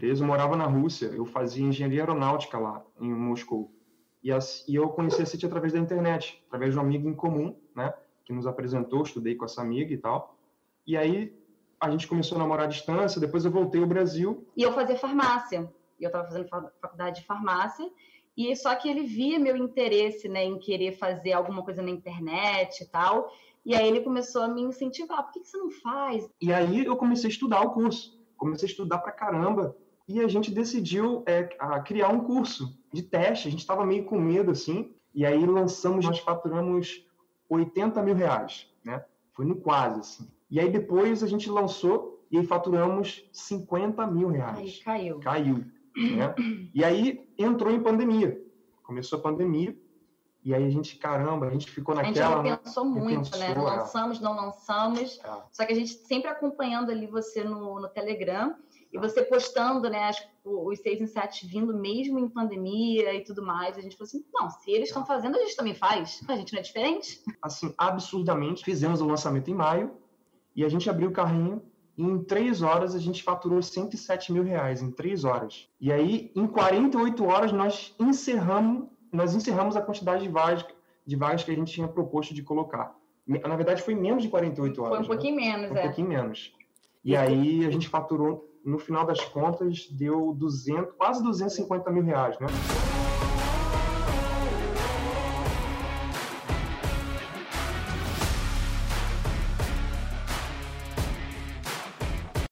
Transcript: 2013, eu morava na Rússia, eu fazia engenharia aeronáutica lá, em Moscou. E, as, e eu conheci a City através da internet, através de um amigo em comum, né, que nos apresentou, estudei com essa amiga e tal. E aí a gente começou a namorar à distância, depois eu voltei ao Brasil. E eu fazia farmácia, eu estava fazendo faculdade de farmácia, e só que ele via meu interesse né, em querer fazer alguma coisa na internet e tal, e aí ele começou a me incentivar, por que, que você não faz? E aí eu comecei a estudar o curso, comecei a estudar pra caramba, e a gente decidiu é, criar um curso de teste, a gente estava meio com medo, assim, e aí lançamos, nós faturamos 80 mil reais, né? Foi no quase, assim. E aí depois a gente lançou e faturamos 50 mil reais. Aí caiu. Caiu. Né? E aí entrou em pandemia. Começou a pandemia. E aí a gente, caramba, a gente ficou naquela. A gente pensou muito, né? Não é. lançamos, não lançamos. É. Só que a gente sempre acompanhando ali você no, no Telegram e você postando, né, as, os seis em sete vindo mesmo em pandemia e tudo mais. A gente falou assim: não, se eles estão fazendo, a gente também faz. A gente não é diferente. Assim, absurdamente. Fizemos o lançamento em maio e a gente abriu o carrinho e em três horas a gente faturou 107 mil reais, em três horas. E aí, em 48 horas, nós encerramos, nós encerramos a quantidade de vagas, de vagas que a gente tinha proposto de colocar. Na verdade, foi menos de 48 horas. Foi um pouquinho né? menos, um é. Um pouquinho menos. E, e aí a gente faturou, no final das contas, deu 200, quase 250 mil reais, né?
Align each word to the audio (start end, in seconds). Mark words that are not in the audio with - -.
2013, 0.00 0.22
eu 0.22 0.26
morava 0.26 0.56
na 0.56 0.66
Rússia, 0.66 1.06
eu 1.06 1.24
fazia 1.26 1.64
engenharia 1.64 2.00
aeronáutica 2.00 2.58
lá, 2.58 2.82
em 2.98 3.12
Moscou. 3.12 3.70
E, 4.22 4.32
as, 4.32 4.66
e 4.66 4.74
eu 4.74 4.88
conheci 4.88 5.22
a 5.22 5.26
City 5.26 5.46
através 5.46 5.72
da 5.72 5.78
internet, 5.78 6.42
através 6.46 6.72
de 6.72 6.78
um 6.78 6.82
amigo 6.82 7.08
em 7.08 7.14
comum, 7.14 7.56
né, 7.74 7.92
que 8.24 8.32
nos 8.32 8.46
apresentou, 8.46 9.02
estudei 9.02 9.34
com 9.34 9.44
essa 9.44 9.60
amiga 9.60 9.92
e 9.92 9.98
tal. 9.98 10.36
E 10.86 10.96
aí 10.96 11.34
a 11.78 11.90
gente 11.90 12.06
começou 12.06 12.36
a 12.36 12.38
namorar 12.38 12.66
à 12.66 12.68
distância, 12.68 13.20
depois 13.20 13.44
eu 13.44 13.50
voltei 13.50 13.80
ao 13.80 13.86
Brasil. 13.86 14.46
E 14.56 14.62
eu 14.62 14.72
fazia 14.72 14.96
farmácia, 14.96 15.72
eu 15.98 16.06
estava 16.06 16.26
fazendo 16.26 16.48
faculdade 16.48 17.20
de 17.20 17.26
farmácia, 17.26 17.90
e 18.36 18.54
só 18.56 18.74
que 18.74 18.88
ele 18.88 19.02
via 19.02 19.38
meu 19.38 19.56
interesse 19.56 20.28
né, 20.28 20.44
em 20.44 20.58
querer 20.58 20.92
fazer 20.92 21.32
alguma 21.32 21.62
coisa 21.62 21.82
na 21.82 21.90
internet 21.90 22.82
e 22.82 22.86
tal, 22.86 23.32
e 23.64 23.74
aí 23.74 23.86
ele 23.86 24.00
começou 24.00 24.42
a 24.42 24.48
me 24.48 24.62
incentivar, 24.62 25.22
por 25.24 25.32
que, 25.32 25.40
que 25.40 25.48
você 25.48 25.58
não 25.58 25.70
faz? 25.70 26.28
E 26.40 26.52
aí 26.52 26.84
eu 26.84 26.96
comecei 26.96 27.28
a 27.28 27.32
estudar 27.32 27.60
o 27.60 27.70
curso, 27.72 28.18
comecei 28.36 28.66
a 28.66 28.70
estudar 28.70 28.98
pra 28.98 29.12
caramba, 29.12 29.76
e 30.08 30.20
a 30.20 30.28
gente 30.28 30.50
decidiu 30.50 31.22
é, 31.26 31.44
criar 31.84 32.08
um 32.08 32.20
curso 32.20 32.76
de 32.92 33.02
teste, 33.02 33.48
a 33.48 33.50
gente 33.50 33.60
estava 33.60 33.86
meio 33.86 34.04
com 34.04 34.18
medo, 34.18 34.50
assim, 34.50 34.94
e 35.14 35.24
aí 35.24 35.44
lançamos, 35.46 36.04
nós 36.04 36.18
faturamos 36.18 37.06
80 37.48 38.02
mil 38.02 38.14
reais, 38.14 38.66
né? 38.84 39.04
Foi 39.32 39.44
no 39.44 39.56
quase, 39.56 40.00
assim. 40.00 40.30
E 40.50 40.58
aí 40.58 40.70
depois 40.70 41.22
a 41.22 41.26
gente 41.26 41.50
lançou 41.50 42.24
e 42.30 42.42
faturamos 42.44 43.28
50 43.32 44.06
mil 44.06 44.28
reais. 44.28 44.58
Aí 44.58 44.80
caiu. 44.84 45.20
Caiu. 45.20 45.64
Né? 45.96 46.34
E 46.74 46.84
aí 46.84 47.28
entrou 47.36 47.72
em 47.72 47.82
pandemia. 47.82 48.40
Começou 48.82 49.18
a 49.18 49.22
pandemia. 49.22 49.76
E 50.42 50.54
aí 50.54 50.64
a 50.64 50.70
gente, 50.70 50.96
caramba, 50.96 51.46
a 51.46 51.50
gente 51.50 51.70
ficou 51.70 51.94
naquela. 51.94 52.40
A 52.40 52.46
gente 52.46 52.58
pensou 52.64 52.84
muito, 52.84 53.36
né? 53.36 53.54
Não 53.54 53.68
é. 53.68 53.76
lançamos, 53.76 54.20
não 54.20 54.34
lançamos. 54.34 55.20
É. 55.22 55.42
Só 55.52 55.66
que 55.66 55.72
a 55.72 55.76
gente 55.76 55.90
sempre 55.90 56.30
acompanhando 56.30 56.90
ali 56.90 57.06
você 57.06 57.44
no, 57.44 57.78
no 57.78 57.88
Telegram 57.88 58.54
e 58.92 58.98
você 58.98 59.22
postando, 59.22 59.88
né, 59.88 60.08
as, 60.08 60.28
os 60.44 60.78
seis 60.80 61.00
em 61.00 61.06
sete 61.06 61.46
vindo 61.46 61.72
mesmo 61.72 62.18
em 62.18 62.28
pandemia 62.28 63.14
e 63.14 63.22
tudo 63.22 63.44
mais. 63.44 63.78
A 63.78 63.80
gente 63.80 63.96
falou 63.96 64.08
assim: 64.08 64.24
não, 64.32 64.50
se 64.50 64.70
eles 64.70 64.88
estão 64.88 65.06
fazendo, 65.06 65.36
a 65.36 65.40
gente 65.40 65.56
também 65.56 65.74
faz. 65.74 66.20
A 66.28 66.36
gente 66.36 66.52
não 66.52 66.60
é 66.60 66.62
diferente. 66.62 67.22
Assim, 67.40 67.72
absurdamente. 67.78 68.64
Fizemos 68.64 69.00
o 69.00 69.06
lançamento 69.06 69.50
em 69.50 69.54
maio 69.54 69.92
e 70.54 70.64
a 70.64 70.68
gente 70.68 70.90
abriu 70.90 71.10
o 71.10 71.12
carrinho 71.12 71.62
e 71.96 72.02
em 72.02 72.24
três 72.24 72.62
horas 72.62 72.94
a 72.94 72.98
gente 72.98 73.22
faturou 73.22 73.62
107 73.62 74.32
mil 74.32 74.42
reais, 74.42 74.80
em 74.80 74.90
três 74.90 75.22
horas. 75.24 75.68
E 75.80 75.92
aí, 75.92 76.32
em 76.34 76.46
48 76.46 77.24
horas, 77.24 77.52
nós 77.52 77.94
encerramos, 78.00 78.88
nós 79.12 79.34
encerramos 79.34 79.76
a 79.76 79.82
quantidade 79.82 80.22
de 80.22 80.28
vagas, 80.28 80.64
de 81.06 81.14
vagas 81.14 81.44
que 81.44 81.50
a 81.50 81.54
gente 81.54 81.72
tinha 81.72 81.86
proposto 81.86 82.32
de 82.32 82.42
colocar. 82.42 82.96
Na 83.26 83.54
verdade, 83.54 83.82
foi 83.82 83.94
menos 83.94 84.22
de 84.22 84.28
48 84.28 84.82
horas. 84.82 84.96
Foi 84.96 85.04
um 85.04 85.08
pouquinho 85.08 85.36
né? 85.36 85.42
menos, 85.42 85.70
um 85.70 85.76
é. 85.76 85.80
Um 85.80 85.82
pouquinho 85.82 86.08
menos. 86.08 86.54
E, 87.04 87.12
e 87.12 87.16
aí 87.16 87.66
a 87.66 87.70
gente 87.70 87.88
faturou, 87.88 88.49
no 88.64 88.78
final 88.78 89.06
das 89.06 89.20
contas, 89.24 89.88
deu 89.90 90.34
200, 90.34 90.94
quase 90.96 91.22
250 91.22 91.90
mil 91.90 92.02
reais, 92.04 92.38
né? 92.38 92.46